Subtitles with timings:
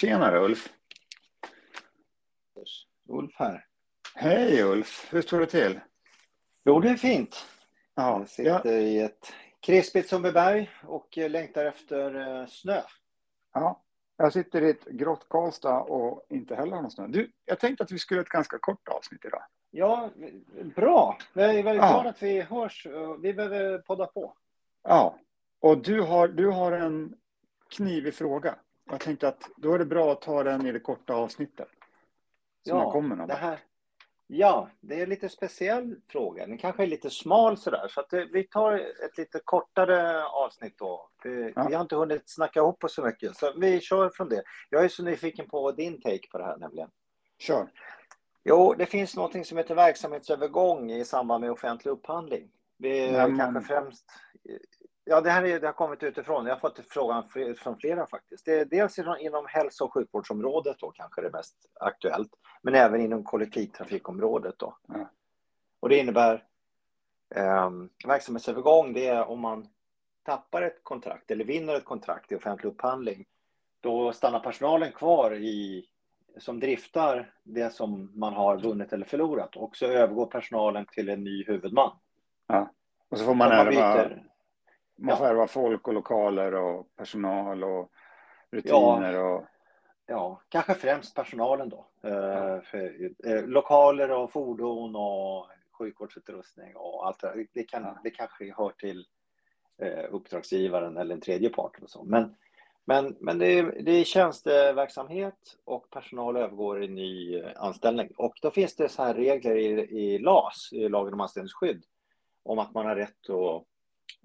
[0.00, 0.68] Tjenare Ulf.
[3.08, 3.66] Ulf här.
[4.14, 5.80] Hej Ulf, hur står det till?
[6.64, 7.46] Jo, det är fint.
[7.94, 12.80] Ja, Jag sitter ja, i ett krispigt Sundbyberg och längtar efter eh, snö.
[13.54, 13.82] ja.
[14.16, 17.06] Jag sitter i ett grått Karlstad och inte heller har någon snö.
[17.08, 19.42] Du, jag tänkte att vi skulle ha ett ganska kort avsnitt idag.
[19.70, 20.10] Ja,
[20.76, 21.18] bra.
[21.32, 21.92] Jag är väldigt Ja.
[21.92, 22.86] glad att vi hörs.
[23.20, 24.36] Vi behöver podda på.
[24.82, 25.18] Ja,
[25.60, 27.14] och du har, du har en
[27.76, 28.54] knivig fråga.
[28.90, 31.68] Jag tänkte att då är det bra att ta den i det korta avsnittet.
[32.68, 33.30] Som jag kommer det någon.
[33.36, 33.58] här.
[34.26, 36.46] Ja, det är en lite speciell fråga.
[36.46, 37.88] Den kanske är lite smal sådär.
[37.88, 38.72] Så att det, vi tar
[39.04, 41.08] ett lite kortare avsnitt då.
[41.24, 41.66] Vi, Ja.
[41.68, 43.36] vi har inte hunnit snacka ihop oss så mycket.
[43.36, 44.42] Så vi kör från det.
[44.70, 46.90] Jag är så nyfiken på din take på det här nämligen.
[47.38, 47.68] Kör.
[48.44, 52.50] Jo, det finns något som heter verksamhetsövergång i samband med offentlig upphandling.
[52.78, 54.04] Det är Nej, men- kanske främst...
[55.10, 56.46] Ja, det här är, det har kommit utifrån.
[56.46, 58.44] Jag har fått frågan från flera faktiskt.
[58.44, 62.30] Det är dels inom, inom hälso och sjukvårdsområdet då kanske det är mest aktuellt,
[62.62, 64.76] men även inom kollektivtrafikområdet då.
[64.88, 65.10] Ja.
[65.80, 66.44] Och det innebär
[67.34, 67.70] eh,
[68.06, 69.68] verksamhetsövergång, det är om man
[70.22, 73.24] tappar ett kontrakt eller vinner ett kontrakt i offentlig upphandling,
[73.80, 75.84] då stannar personalen kvar i
[76.38, 81.24] som driftar det som man har vunnit eller förlorat och så övergår personalen till en
[81.24, 81.92] ny huvudman.
[83.08, 84.27] Och så får man Så man byter.
[84.98, 85.32] Man får Ja.
[85.32, 87.90] ärva folk och lokaler och personal och
[88.50, 89.44] rutiner och...
[90.06, 91.86] Ja, kanske främst personalen då.
[92.02, 97.46] Eh, för, eh, lokaler och fordon och sjukvårdsutrustning och allt det.
[97.52, 98.00] Det, kan, Ja.
[98.02, 99.06] det kanske hör till
[99.82, 101.82] eh, uppdragsgivaren eller en tredje part.
[101.82, 102.04] Och så.
[102.04, 102.36] Men,
[102.84, 108.08] men, men det, är, det är tjänsteverksamhet och personal övergår i ny anställning.
[108.16, 111.84] Och då finns det så här regler i, i LAS, i lagen om anställningsskydd,
[112.42, 113.64] om att man har rätt att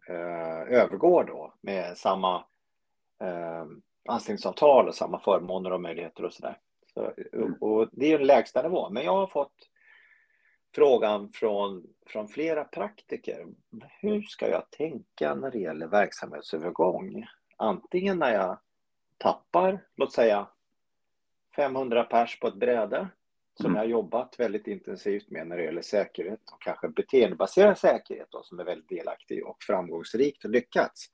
[0.10, 2.46] eh, övergå då med samma
[3.22, 3.66] eh,
[4.10, 6.58] anställningsavtal och samma förmåner och möjligheter och sådär.
[6.94, 8.94] Så, och, och det är den lägsta nivån.
[8.94, 9.70] Men jag har fått
[10.76, 13.48] frågan från, från flera praktiker.
[14.02, 17.26] Hur ska jag tänka när det gäller verksamhetsövergång?
[17.58, 18.60] Antingen när jag
[19.18, 20.48] tappar, låt säga
[21.56, 23.08] 500 pers på ett bräde
[23.56, 23.76] som Mm.
[23.76, 28.44] jag har jobbat väldigt intensivt med när det gäller säkerhet och kanske beteendebaserad säkerhet då,
[28.44, 31.06] som är väldigt delaktig och framgångsrikt och lyckats.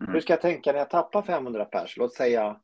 [0.00, 0.12] Mm.
[0.14, 1.96] Hur ska jag tänka när jag tappar 500 pers?
[1.96, 2.60] Låt säga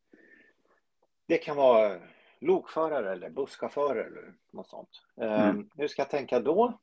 [1.26, 2.00] det kan vara
[2.40, 4.90] lokförare eller busschaufförer eller något sånt.
[5.20, 5.70] Eh, Mm.
[5.76, 6.78] Hur ska jag tänka då?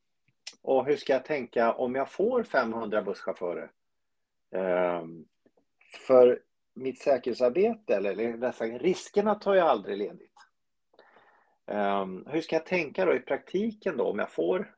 [0.62, 3.72] Och hur ska jag tänka om jag får 500 busschaufförer?
[4.56, 5.04] Eh,
[6.08, 6.42] För
[6.74, 10.32] mitt säkerhetsarbete, eller eller riskerna tar jag aldrig ledigt.
[11.68, 14.76] Eh, Hur ska jag tänka då i praktiken då om jag får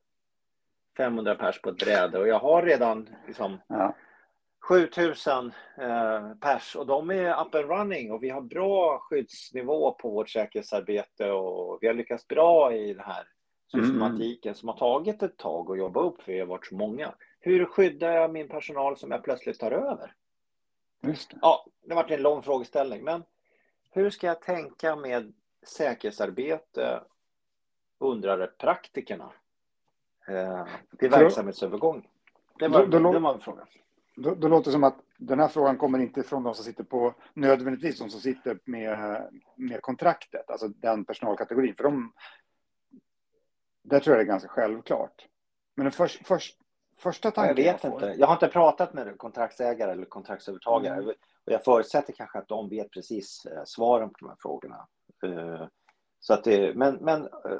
[0.97, 3.95] 500 pers på ett bräde och jag har redan liksom Ja.
[4.67, 10.09] 7000 eh, pers och de är up and running och vi har bra skyddsnivå på
[10.09, 13.27] vårt säkerhetsarbete och vi har lyckats bra i den här
[13.71, 17.13] systematiken som har tagit ett tag att jobba upp för vi har varit så många.
[17.39, 20.13] Hur skyddar jag min personal som jag plötsligt tar över?
[21.01, 21.37] Just det.
[21.41, 23.23] Ja, det har varit en lång frågeställning, men
[23.91, 25.33] hur ska jag tänka med
[25.69, 27.03] säkerhetsarbete
[27.99, 29.31] undrade praktikerna
[30.27, 30.65] eh,
[30.99, 32.07] till För- verksamhetsövergång?
[32.59, 33.65] Det var, Då- då det var en fråga.
[34.15, 36.83] Då, då låter det som att den här frågan kommer inte från de som sitter
[36.83, 41.75] på, nödvändigtvis de som sitter med, med kontraktet, alltså den personalkategorin.
[41.75, 42.13] För de,
[43.81, 45.27] där tror jag det är ganska självklart.
[45.75, 46.57] Men den först, först,
[46.97, 48.15] första Jag tanken vet får- inte.
[48.19, 50.95] Jag har inte pratat med kontraktsägare eller kontraktsövertagare.
[50.95, 51.07] Mm.
[51.45, 54.87] Och jag förutsätter kanske att de vet precis eh, svaren på de här frågorna.
[55.23, 55.67] Eh,
[56.19, 57.59] Så att det, men men eh,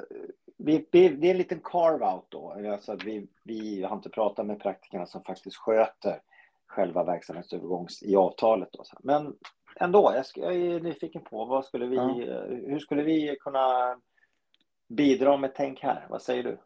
[0.56, 2.52] vi, vi, det är en liten carve-out då.
[2.72, 6.20] Alltså att vi, vi har inte pratat med praktikerna som faktiskt sköter
[6.66, 8.68] själva verksamhetsövergångs i avtalet.
[8.72, 8.84] Då.
[9.00, 9.36] Men
[9.76, 12.22] ändå, jag, ska, jag är nyfiken på vad skulle vi, Ja.
[12.22, 13.96] eh, hur skulle vi kunna
[14.88, 16.06] bidra med tänk här?
[16.10, 16.58] Vad säger du?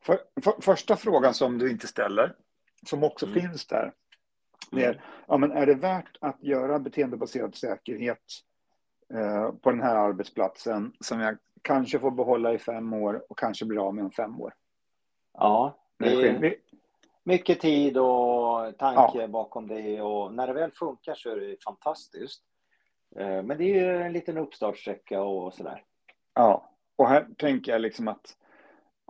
[0.00, 2.36] För, för, första frågan som du inte ställer,
[2.86, 3.40] som också Mm.
[3.40, 3.92] finns där,
[4.70, 8.22] det är, ja, men är det värt att göra beteendebaserad säkerhet
[9.14, 13.64] eh, på den här arbetsplatsen som jag kanske får behålla i fem år och kanske
[13.64, 14.54] blir av med om fem år?
[15.32, 16.54] Ja, Det är
[17.22, 22.42] mycket tid och tanke bakom det och när det väl funkar så är det fantastiskt.
[23.16, 25.84] Eh, Men det är ju en liten uppstartsträcka och sådär.
[26.34, 28.36] Ja, och här tänker jag liksom att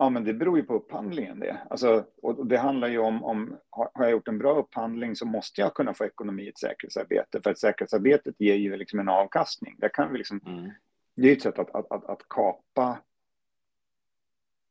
[0.01, 1.57] ja, men det beror ju på upphandlingen det.
[1.69, 5.61] Alltså, och det handlar ju om, om har jag gjort en bra upphandling så måste
[5.61, 7.41] jag kunna få ekonomi i ett säkerhetsarbete.
[7.41, 9.75] För att säkerhetsarbetet ger ju liksom en avkastning.
[9.77, 10.71] Där kan vi liksom, Mm.
[11.15, 12.99] det är ju ett sätt att, att, att, att kapa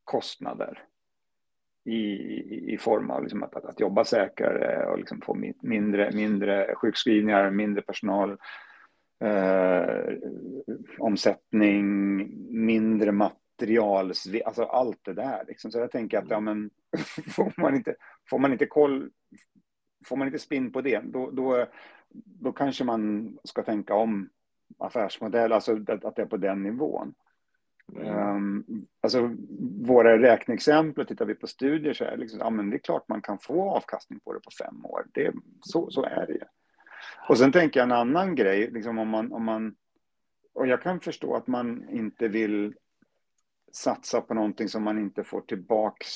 [0.05, 0.79] kostnader
[1.85, 5.59] i, i, i form av liksom att, att, att jobba säkrare och liksom få mi-
[5.63, 8.39] mindre, mindre sjukskrivningar, mindre personal.
[9.25, 10.15] Eh,
[10.99, 12.27] omsättning,
[12.65, 13.13] mindre
[13.61, 14.13] material,
[14.45, 15.45] alltså allt det där.
[15.49, 15.71] Liksom.
[15.71, 16.45] Så jag tänker att ja, Mm.
[16.45, 16.71] men,
[17.29, 17.95] får, man inte,
[18.31, 19.11] får man inte koll,
[20.05, 21.67] får man inte spinn på det, då, då,
[22.41, 24.29] då kanske man ska tänka om
[24.79, 27.15] affärsmodell, alltså att, att det är på den nivån.
[27.97, 28.37] Mm.
[28.37, 29.31] Um, alltså
[29.83, 33.09] våra räkneexempel, tittar vi på studier så är det liksom, ja men det är klart
[33.09, 35.07] man kan få avkastning på det på fem år.
[35.13, 36.45] Det, så, så är det ju.
[37.29, 39.75] Och sen tänker jag en annan grej, liksom om man, om man,
[40.55, 42.75] och jag kan förstå att man inte vill
[43.73, 46.07] satsa på någonting som man inte får tillbaks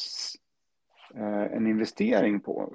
[1.15, 2.73] eh, en investering på.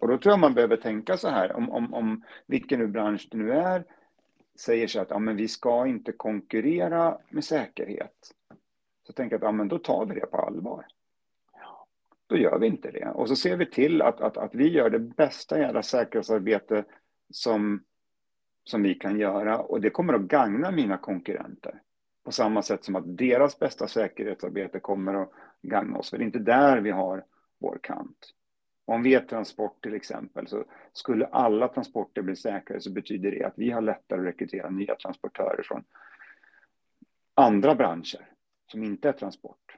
[0.00, 3.28] Och då tror jag man behöver tänka så här, om, om, om vilken nu bransch
[3.30, 3.84] det nu är,
[4.58, 8.34] säger så att ja, men vi ska inte konkurrera med säkerhet.
[9.06, 10.86] Så tänker jag att ja, men då tar vi det på allvar.
[12.26, 13.08] Då gör vi inte det.
[13.08, 16.84] Och så ser vi till att, att, att vi gör det bästa jävla säkerhetsarbete
[17.30, 17.84] som,
[18.64, 19.58] som vi kan göra.
[19.58, 21.80] Och det kommer att gagna mina konkurrenter.
[22.30, 25.30] På samma sätt som att deras bästa säkerhetsarbete kommer att
[25.62, 26.10] gagna oss.
[26.10, 27.24] För det är inte där vi har
[27.60, 28.34] vår kant.
[28.84, 33.44] Om vi är transport till exempel, så skulle alla transporter bli säkrare så betyder det
[33.44, 35.84] att vi har lättare att rekrytera nya transportörer från
[37.34, 38.28] andra branscher
[38.70, 39.76] som inte är transport.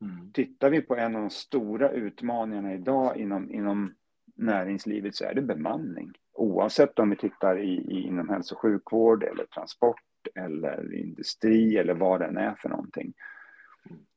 [0.00, 0.32] Mm.
[0.32, 3.94] Tittar vi på en av de stora utmaningarna idag inom, inom
[4.34, 6.12] näringslivet så är det bemanning.
[6.32, 10.00] Oavsett om vi tittar i, i, inom hälso och sjukvård eller transport
[10.34, 13.12] eller industri eller vad det än är för någonting.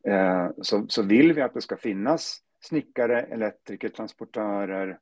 [0.03, 5.00] Eh, så, så vill vi att det ska finnas snickare, elektriker, transportörer,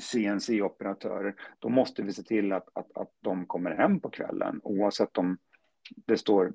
[0.00, 5.18] CNC-operatörer, då måste vi se till att, att, att de kommer hem på kvällen oavsett
[5.18, 5.38] om
[6.06, 6.52] det står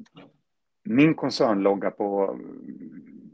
[0.83, 2.39] min koncernlogga på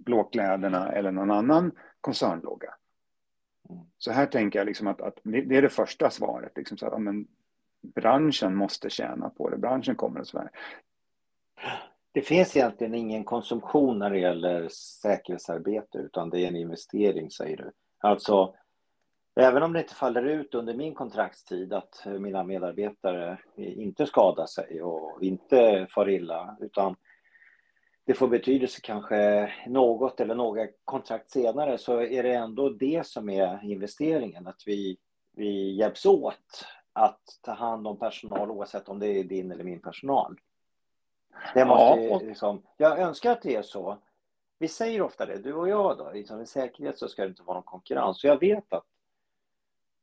[0.06, 1.72] blåkläderna eller någon annan
[2.02, 2.74] koncernlogga.
[3.98, 6.52] Så här tänker jag liksom att, att det är det första svaret.
[6.56, 7.28] Liksom så att, men
[7.82, 9.58] branschen måste tjäna på det.
[9.58, 10.50] Branschen kommer att Sverige.
[12.14, 14.70] Det finns egentligen ingen konsumtion när det gäller
[15.02, 17.72] säkerhetsarbete utan det är en investering säger du.
[18.00, 18.54] Alltså,
[19.36, 24.82] även om det inte faller ut under min kontraktstid att mina medarbetare inte skadar sig
[24.82, 26.96] och inte far illa utan
[28.06, 33.30] det får betydelse kanske något eller några kontrakt senare så är det ändå det som
[33.30, 34.48] är investeringen.
[34.48, 34.98] Att vi,
[35.36, 39.80] vi hjälps åt att ta hand om personal oavsett om det är din eller min
[39.82, 40.40] personal.
[41.54, 43.98] Det måste, Ja, liksom, jag önskar att det är så.
[44.60, 47.44] Vi säger ofta det, du och jag då, liksom, i säkerhet så ska det inte
[47.44, 48.20] vara någon konkurrens.
[48.22, 48.86] Så jag vet att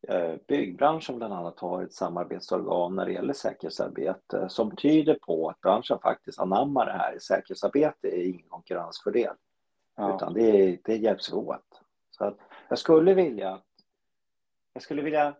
[0.08, 5.60] eh, byggbranschen bland annat har ett samarbetsorgan när det gäller säkerhetsarbete som tyder på att
[5.60, 7.18] branschen faktiskt anammar det här.
[7.18, 9.34] Säkerhetsarbete är ingen konkurrensfördel,
[9.96, 10.16] Ja.
[10.16, 11.80] utan det, det hjälps åt.
[12.10, 12.38] Så att
[12.68, 13.60] jag skulle vilja,
[14.72, 15.34] jag skulle vilja,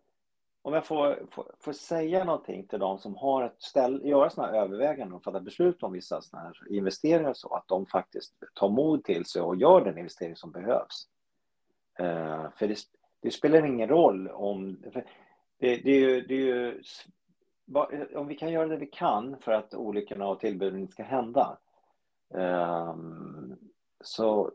[0.68, 4.52] om jag får, får, får säga någonting till de som har att ställ, göra sådana
[4.52, 8.68] här överväganden och fatta beslut om vissa sådana här investeringar så att de faktiskt tar
[8.68, 11.08] mod till sig och gör den investering som behövs.
[11.98, 12.78] Eh, för det,
[13.22, 14.82] det spelar ingen roll om...
[15.58, 16.82] Det, det, är ju, det är ju,
[17.66, 21.02] ba- om vi kan göra det vi kan för att olyckorna och tillbuden inte ska
[21.02, 21.58] hända
[22.34, 22.96] eh,
[24.00, 24.52] så,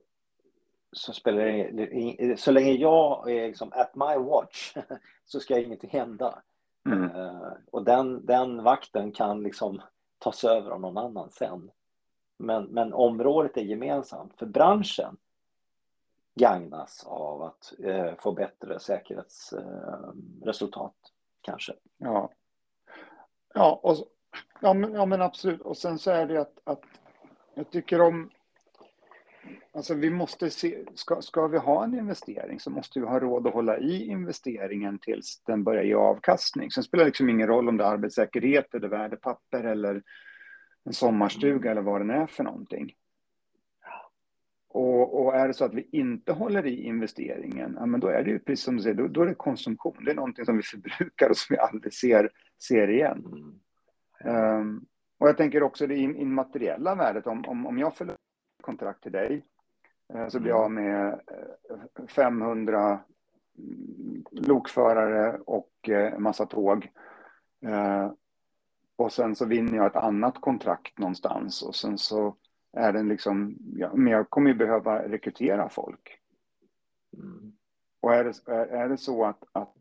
[0.93, 4.73] så spelar det Så länge jag är liksom at my watch
[5.25, 6.41] så ska ingenting hända.
[6.85, 7.03] Mm.
[7.03, 9.81] Eh, och den, den vakten kan liksom
[10.19, 11.71] tas över av någon annan sen.
[12.37, 15.17] Men, men området är gemensamt för branschen
[16.35, 20.95] gagnas av att eh, få bättre säkerhetsresultat
[21.41, 21.73] kanske.
[21.97, 22.29] Ja.
[23.53, 23.95] Ja, och,
[24.61, 25.61] ja, men, ja, men absolut.
[25.61, 26.83] Och sen så är det att, att
[27.53, 28.29] jag tycker om...
[29.71, 33.47] Alltså vi måste se, ska, ska vi ha en investering så måste vi ha råd
[33.47, 36.71] att hålla i investeringen tills den börjar ge avkastning.
[36.71, 40.03] Sen spelar det liksom ingen roll om det är arbetssäkerhet eller värdepapper eller
[40.85, 42.93] en sommarstuga eller vad den är för någonting.
[44.69, 48.23] Och, och är det så att vi inte håller i investeringen, ja, men då är
[48.23, 50.05] det ju precis som du säger, då, då är det konsumtion.
[50.05, 52.29] Det är någonting som vi förbrukar och som vi aldrig ser,
[52.63, 53.25] ser igen.
[54.25, 54.59] Mm.
[54.59, 54.85] Um,
[55.17, 57.27] och jag tänker också det immateriella värdet.
[57.27, 58.17] Om, om, om jag förlorar
[58.63, 59.45] kontrakt till dig
[60.13, 61.19] eh, så blir jag av med
[61.99, 62.99] eh, 500
[63.57, 66.91] mm, lokförare och eh, en massa tåg.
[67.65, 68.11] Eh,
[68.95, 72.35] och sen så vinner jag ett annat kontrakt någonstans och sen så
[72.73, 76.19] är den liksom, ja, men jag kommer ju behöva rekrytera folk.
[77.17, 77.53] Mm.
[77.99, 79.73] Och är det, är, är det så att, att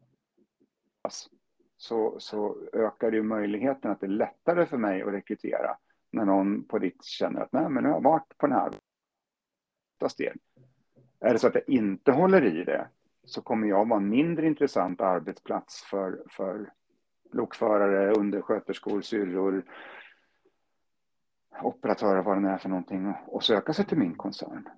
[1.76, 5.76] så, så ökar det ju möjligheten att det är lättare för mig att rekrytera
[6.12, 8.72] när någon på ditt känner att nej, men nu har jag varit på den här
[10.08, 10.40] steg.
[11.20, 12.88] Är det så att jag inte håller i det
[13.24, 16.72] så kommer jag vara en mindre intressant arbetsplats för, för
[17.32, 19.64] lokförare, undersköterskor, syrror
[21.62, 24.68] operatör, vad det är för någonting, och, söka sig till min koncern.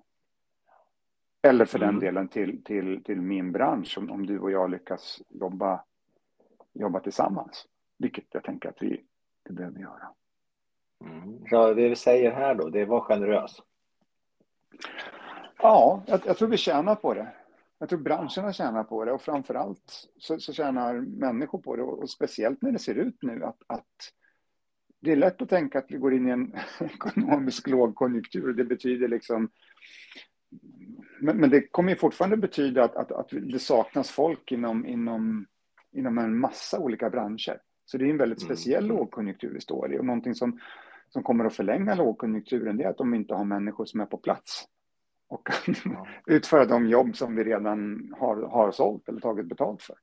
[1.41, 1.89] Eller för mm.
[1.89, 5.83] den delen till, till, till min bransch, om, om du och jag lyckas jobba,
[6.73, 7.67] jobba tillsammans.
[7.97, 9.05] Vilket jag tänker att vi,
[9.43, 10.13] vi behöver göra.
[11.05, 11.45] Mm.
[11.49, 13.61] Så det vi säger här då, det är var generös?
[15.57, 17.27] Ja, jag, jag, tror vi tjänar på det.
[17.79, 21.99] Jag tror branscherna tjänar på det och framförallt så, så tjänar människor på det och,
[21.99, 24.11] och, speciellt när det ser ut nu att, att
[25.01, 28.53] det är lätt att tänka att vi går in i en ekonomisk lågkonjunktur.
[28.53, 29.49] Det betyder liksom
[31.19, 35.45] men, men, det kommer ju fortfarande betyda att, att, att, det saknas folk inom, inom,
[35.91, 37.59] inom en massa olika branscher.
[37.85, 38.55] Så det är en väldigt mm.
[38.55, 38.97] speciell mm.
[38.97, 40.59] lågkonjunktur vi står i och någonting som,
[41.09, 44.17] som kommer att förlänga lågkonjunkturen det är att de inte har människor som är på
[44.17, 44.67] plats
[45.27, 46.07] och kan ja.
[46.33, 49.95] utföra de jobb som vi redan har, har sålt eller tagit betalt för.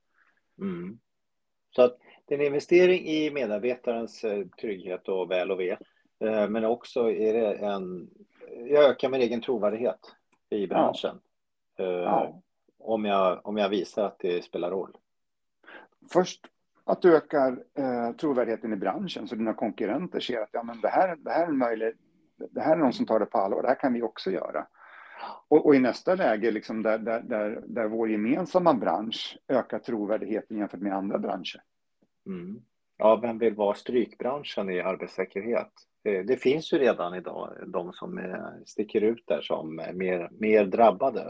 [0.59, 0.99] Mm.
[1.75, 5.77] Så att det är en investering i medarbetarens eh, trygghet och väl och ve,
[6.19, 8.09] eh, men också är det en,
[8.69, 10.15] jag ökar min egen trovärdighet
[10.49, 11.19] i branschen.
[11.75, 11.83] Ja.
[11.83, 12.41] Eh, ja.
[12.77, 14.97] Om, jag, om jag visar att det spelar roll.
[16.13, 16.47] Först
[16.85, 20.87] att du ökar eh, trovärdigheten i branschen så dina konkurrenter ser att ja, men det,
[20.87, 21.95] här, det, här är möjligt,
[22.51, 24.67] det här är någon som tar det på allvar, det här kan vi också göra.
[25.47, 30.57] Och, och i nästa läge, liksom där, där, där, där vår gemensamma bransch ökar trovärdigheten
[30.57, 31.61] jämfört med andra branscher.
[32.25, 32.61] Mm.
[32.97, 35.71] Ja, vem vill vara strykbranschen i arbetssäkerhet?
[36.03, 40.29] Eh, det finns ju redan idag de som eh, sticker ut där som är mer,
[40.31, 41.25] mer drabbade.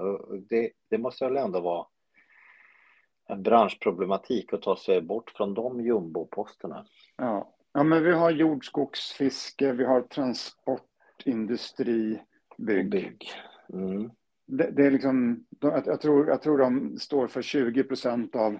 [0.49, 1.85] Det, det måste väl ändå vara
[3.27, 6.85] en branschproblematik att ta sig bort från de jumboposterna.
[7.17, 7.53] Ja.
[7.73, 12.21] ja, men vi har jordskogsfiske, vi har transportindustri,
[12.57, 12.89] bygg.
[12.89, 13.31] bygg.
[13.73, 14.11] Mm.
[14.45, 18.59] Det, det, är liksom, jag, tror, jag tror de står för 20 procent av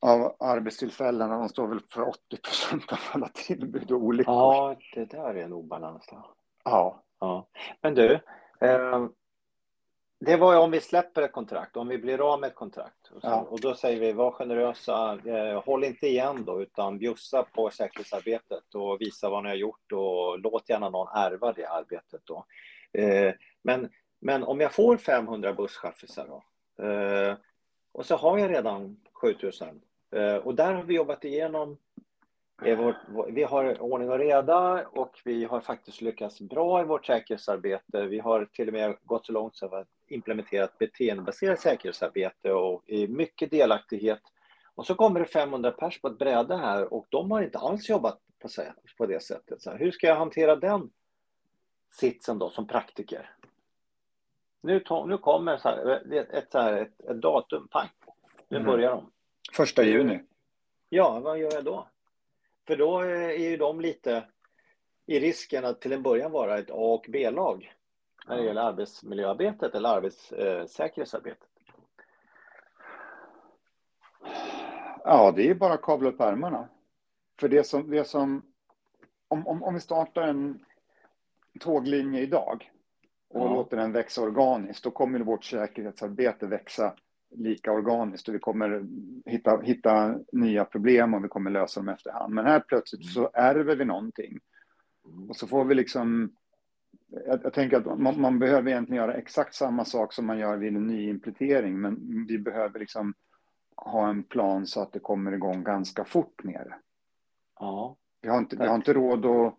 [0.00, 1.38] av arbetstillfällena.
[1.38, 4.34] De står väl för 80 procent av alla tillbud och olyckor.
[4.34, 6.06] Ja, det där är en obalans.
[6.10, 6.34] Då.
[6.64, 7.02] Ja.
[7.20, 7.48] ja.
[7.82, 8.12] Men du,
[8.60, 9.06] eh,
[10.20, 13.10] det var ju om vi släpper ett kontrakt, om vi blir av med ett kontrakt.
[13.14, 13.46] Och, så, ja.
[13.50, 18.74] och då säger vi, var generösa, eh, håll inte igen då, utan bjussa på säkerhetsarbetet
[18.74, 22.44] och visa vad ni har gjort och låt gärna någon ärva det arbetet då.
[22.92, 23.88] Eh, men,
[24.20, 26.42] men om jag får 500 busschaffisar då,
[26.84, 27.36] eh,
[27.92, 31.78] och så har jag redan 7000 Eh, och där har vi jobbat igenom
[32.76, 32.96] vårt,
[33.28, 38.06] vi har ordning och reda och vi har faktiskt lyckats bra i vårt säkerhetsarbete.
[38.06, 43.08] Vi har till och med gått så långt så att implementerat beteendebaserat säkerhetsarbete och i
[43.08, 44.22] mycket delaktighet.
[44.74, 47.88] Och så kommer det 500 pers på ett bräde här och de har inte alls
[47.88, 48.48] jobbat på,
[48.98, 49.62] på det sättet.
[49.62, 50.90] Så hur ska jag hantera den
[51.90, 53.34] sitsen då som praktiker?
[54.60, 57.88] Nu, nu kommer så här, ett, ett, ett, ett datum, pang,
[58.48, 58.70] nu mm.
[58.70, 59.10] börjar de.
[59.52, 60.20] Första juni.
[60.88, 61.88] Ja, vad gör jag då?
[62.66, 64.24] För då är ju de lite
[65.06, 67.74] i risken att till en början vara ett A och B-lag
[68.28, 71.48] när det gäller arbetsmiljöarbetet eller arbetssäkerhetsarbetet.
[75.04, 76.68] Ja, det är bara att kavla upp ärmarna.
[77.40, 78.42] För det som, det som
[79.28, 80.64] om, om, om vi startar en
[81.60, 82.70] tåglinje idag
[83.28, 83.54] och ja.
[83.54, 86.94] låter den växa organiskt, då kommer vårt säkerhetsarbete växa
[87.30, 88.86] lika organiskt och vi kommer
[89.26, 92.34] hitta, hitta nya problem och vi kommer lösa dem efterhand.
[92.34, 93.30] Men här plötsligt så mm.
[93.34, 94.38] ärver vi någonting.
[95.28, 96.36] Och så får vi liksom...
[97.10, 100.56] Jag, jag tänker att man, man, behöver egentligen göra exakt samma sak som man gör
[100.56, 103.14] vid en nyimplementering, men vi behöver liksom
[103.76, 106.76] ha en plan så att det kommer igång ganska fort med det.
[107.60, 107.96] Ja.
[108.20, 109.54] Vi har inte, vi har inte råd att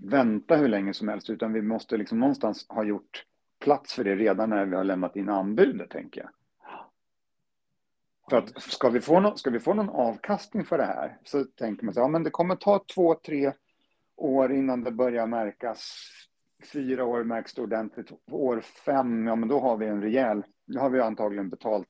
[0.00, 3.24] vänta hur länge som helst, utan vi måste liksom någonstans ha gjort
[3.58, 6.30] plats för det redan när vi har lämnat in anbudet, tänker jag.
[8.30, 11.44] För att ska vi, få någon, ska vi få någon avkastning för det här så
[11.44, 13.52] tänker man så ja men det kommer ta två, tre
[14.16, 16.10] år innan det börjar märkas.
[16.62, 18.12] Fyra år märks det ordentligt.
[18.30, 21.88] År fem, ja men då har vi en rejäl, då har vi antagligen betalt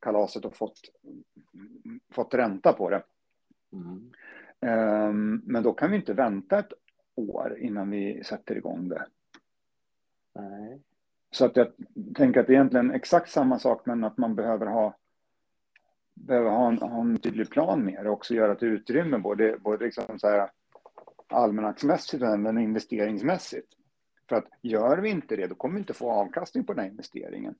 [0.00, 0.80] kalaset och fått,
[2.12, 3.02] fått ränta på det.
[3.72, 4.12] Mm.
[4.60, 6.72] Um, men då kan vi inte vänta ett
[7.14, 9.06] år innan vi sätter igång det.
[10.34, 10.80] Nej.
[11.30, 11.68] Så att jag
[12.14, 14.96] tänker att det är egentligen exakt samma sak, men att man behöver ha
[16.14, 19.58] behöver ha en, ha en tydlig plan med det och också göra ett utrymme både,
[19.58, 20.50] både liksom så här
[21.28, 23.68] allmännacksmässigt men investeringsmässigt.
[24.28, 26.90] För att gör vi inte det, då kommer vi inte få avkastning på den här
[26.90, 27.54] investeringen.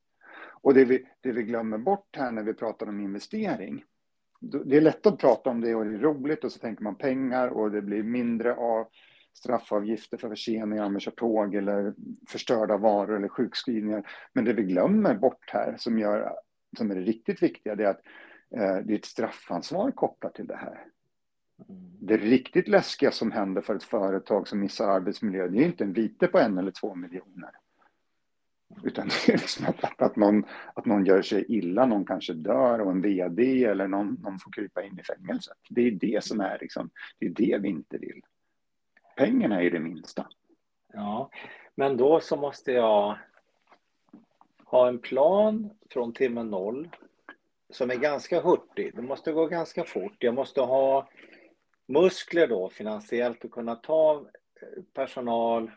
[0.62, 3.84] Och det vi, det vi glömmer bort här när vi pratar om investering,
[4.40, 6.96] det är lätt att prata om det och det är roligt och så tänker man
[6.96, 8.88] pengar och det blir mindre av
[9.32, 11.94] straffavgifter för förseningar om vi kör tåg eller
[12.28, 14.10] förstörda varor eller sjukskrivningar.
[14.32, 16.32] Men det vi glömmer bort här som, gör,
[16.78, 18.02] som är det riktigt viktiga, det är att
[18.56, 20.86] Eh, det är ett straffansvar kopplat till det här.
[22.00, 25.92] Det riktigt läskiga som händer för ett företag som missar arbetsmiljö, det är inte en
[25.92, 27.50] vite på en eller två miljoner.
[28.82, 30.44] Utan det är liksom att, att, någon,
[30.74, 34.50] att någon gör sig illa, någon kanske dör och en vd eller någon, någon får
[34.52, 35.58] krypa in i fängelset.
[35.68, 38.22] Det är det som är liksom, det är det vi inte vill.
[39.16, 40.26] Pengarna är det minsta.
[40.92, 41.30] Ja,
[41.74, 43.18] men då så måste jag
[44.64, 46.88] ha en plan från timme noll
[47.70, 48.92] som är ganska hurtig.
[48.96, 50.16] Det måste gå ganska fort.
[50.18, 51.08] Jag måste ha
[51.86, 54.26] muskler då finansiellt att kunna ta
[54.92, 55.70] personal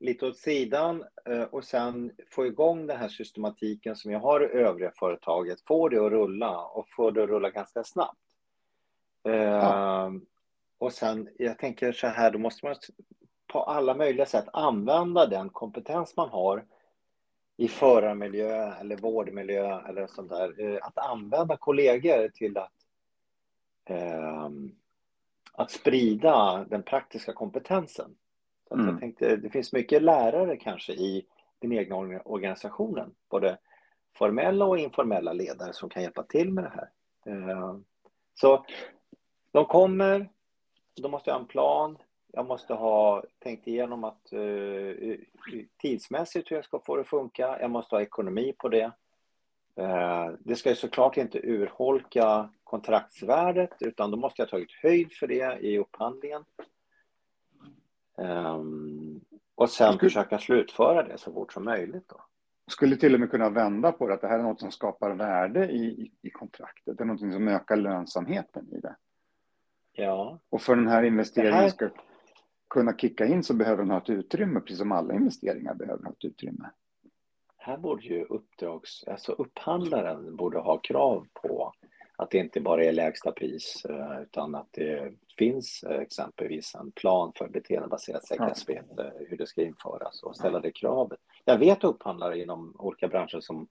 [0.00, 4.58] lite åt sidan eh, och sen få igång den här systematiken som jag har i
[4.58, 8.18] övriga företaget, få det att rulla och få det att rulla ganska snabbt.
[9.22, 10.06] Ja.
[10.06, 10.26] Ehm,
[10.78, 12.76] och sen, jag tänker så här, då måste man
[13.46, 16.64] på alla möjliga sätt använda den kompetens man har
[17.56, 20.60] i förarmiljö eller vårdmiljö eller sånt där.
[20.60, 22.72] Eh, att använda kollegor till att,
[23.84, 24.48] eh,
[25.52, 28.16] att sprida den praktiska kompetensen.
[28.68, 28.88] Så mm.
[28.88, 31.26] jag tänkte, det finns mycket lärare kanske i
[31.58, 33.58] den egna organisationen, både
[34.18, 36.90] formella och informella ledare som kan hjälpa till med det här.
[37.26, 37.76] Eh,
[38.34, 38.64] så
[39.52, 40.28] de kommer,
[41.02, 41.98] då måste jag ha en plan,
[42.32, 45.16] jag måste ha tänkt igenom att uh,
[45.82, 47.60] tidsmässigt hur jag ska få det att funka.
[47.60, 48.92] Jag måste ha ekonomi på det.
[49.78, 55.12] Uh, det ska ju såklart inte urholka kontraktsvärdet utan då måste jag ha tagit höjd
[55.12, 56.44] för det i upphandlingen.
[58.16, 59.20] Um,
[59.54, 62.08] och sen skulle, försöka slutföra det så fort som möjligt.
[62.08, 62.24] Då.
[62.70, 65.10] Skulle till och med kunna vända på det, att det här är något som skapar
[65.10, 66.98] värde i, i, i kontraktet.
[66.98, 68.96] Det är något som ökar lönsamheten i det.
[69.92, 70.38] Ja.
[70.50, 71.68] Och för den här investeringen här...
[71.68, 71.88] ska
[72.68, 76.12] kunna kicka in så behöver den ha ett utrymme, precis som alla investeringar behöver ha
[76.12, 76.70] ett utrymme.
[77.62, 81.72] Här borde ju uppdrags, alltså upphandlaren borde ha krav på
[82.16, 86.92] att det inte bara är lägsta pris eh, utan att det finns eh, exempelvis en
[86.92, 91.18] plan för beteendebaserat säkerhetsarbete, hur det ska införas och ställa det kravet.
[91.44, 93.68] Jag vet upphandlare inom olika branscher som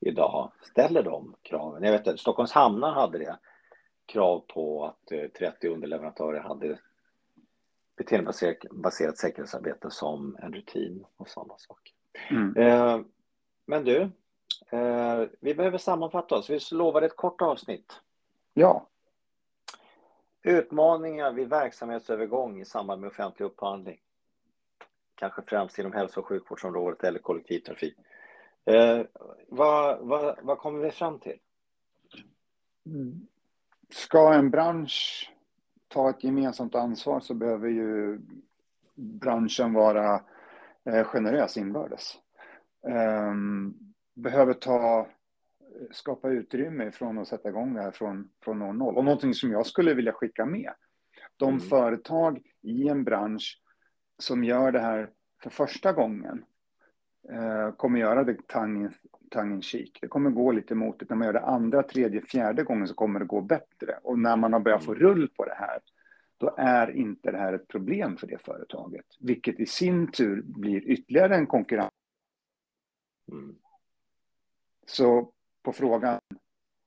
[0.00, 1.82] idag ställer de kraven.
[1.82, 3.38] Jag vet att Stockholms hamnar hade det
[4.06, 6.78] krav på att 30 eh, underleverantörer hade
[7.96, 11.92] beteendebaserat säkerhetsarbete som en rutin och sådana saker.
[12.30, 13.04] Mm.
[13.66, 14.10] Men du,
[14.70, 16.50] eh, vi behöver sammanfatta oss.
[16.50, 18.00] Vi lovade ett kort avsnitt.
[18.54, 18.86] Ja.
[20.42, 24.00] Utmaningar vid verksamhetsövergång i samband med offentlig upphandling.
[25.14, 27.96] Kanske främst inom hälso och sjukvårdsområdet eller kollektivtrafik.
[28.64, 29.00] Eh,
[29.48, 31.38] vad, vad, vad kommer vi fram till?
[33.90, 35.32] Ska en bransch
[35.88, 38.20] ta ett gemensamt ansvar så behöver ju
[38.94, 40.22] branschen vara
[40.84, 42.18] eh, generös inbördes.
[42.82, 43.74] Um,
[44.14, 45.08] behöver ta,
[45.90, 48.96] skapa utrymme från att sätta igång det här från, från år noll.
[48.96, 50.72] Och någonting som jag skulle vilja skicka med.
[51.36, 51.60] De mm.
[51.60, 53.60] företag i en bransch
[54.18, 55.10] som gör det här
[55.42, 56.44] för första gången
[57.32, 59.98] eh, kommer göra det tongue in cheek.
[60.00, 61.10] Det kommer gå lite motigt.
[61.10, 63.98] När man gör det andra, tredje, fjärde gången så kommer det gå bättre.
[64.02, 65.02] Och när man har börjat få mm.
[65.02, 65.80] rull på det här,
[66.38, 69.06] då är inte det här ett problem för det företaget.
[69.20, 71.91] Vilket i sin tur blir ytterligare en konkurrens.
[73.32, 73.56] Mm.
[74.86, 76.20] Så på frågan,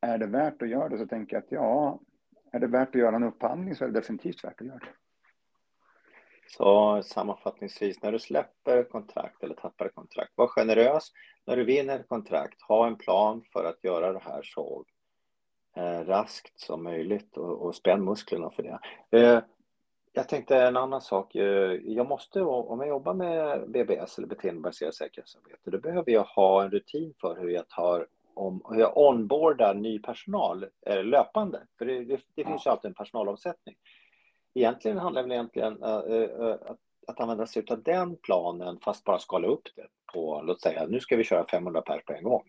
[0.01, 0.97] är det värt att göra det?
[0.97, 1.99] Så tänker jag att ja,
[2.51, 4.95] är det värt att göra en upphandling så är det definitivt värt att göra det.
[6.47, 11.12] Så sammanfattningsvis, när du släpper kontrakt eller tappar kontrakt, var generös.
[11.45, 14.86] När du vinner ett kontrakt, ha en plan för att göra det här så
[15.75, 18.79] eh, raskt som möjligt och, och spänn musklerna för det.
[19.19, 19.43] Eh,
[20.15, 21.36] jag tänkte en annan sak.
[21.36, 26.63] Eh, jag måste, om jag jobbar med BBS eller beteendebaserat säkerhetsarbete, då behöver jag ha
[26.63, 31.62] en rutin för hur jag tar om hur jag onboardar ny personal eh, löpande.
[31.78, 33.75] För det, det, det finns ju alltid en personalomsättning.
[34.54, 39.19] Egentligen handlar det väl egentligen uh, att, att använda sig av den planen fast bara
[39.19, 42.43] skala upp det på, låt säga, nu ska vi köra 500 pers på en gång.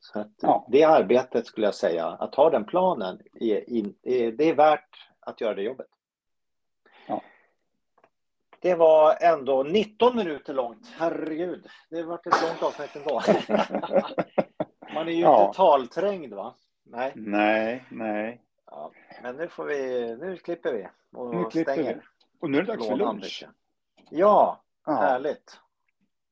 [0.00, 0.66] Så att, ja.
[0.70, 3.70] Det arbetet skulle jag säga, att ha den planen, är,
[4.02, 5.86] är, det är värt att göra det jobbet.
[8.64, 10.92] Det var ändå 19 minuter långt.
[10.96, 13.22] Herregud, det varit ett långt avsnitt ändå.
[14.94, 15.46] Man är ju ja.
[15.46, 16.54] inte talträngd va?
[16.84, 17.12] Nej.
[17.16, 18.42] Nej, nej.
[18.66, 21.94] Ja, men nu får vi, nu klipper vi och nu klipper stänger.
[21.94, 22.00] Vi.
[22.40, 23.46] Och nu är det dags för lunch.
[24.10, 25.60] Ja, ja, härligt.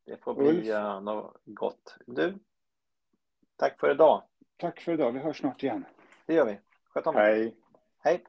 [0.06, 1.96] Det får bli uh, något gott.
[2.06, 2.38] Du,
[3.56, 4.22] tack för idag.
[4.56, 5.12] Tack för idag.
[5.12, 5.84] Vi hörs snart igen.
[6.26, 6.58] Det gör vi.
[6.84, 7.56] Sköt om Hej.
[7.98, 8.24] Hej.